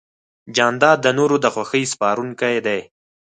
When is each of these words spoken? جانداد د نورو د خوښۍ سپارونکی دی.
جانداد 0.55 0.97
د 1.03 1.07
نورو 1.19 1.35
د 1.43 1.45
خوښۍ 1.53 1.83
سپارونکی 1.93 2.55
دی. 2.65 2.79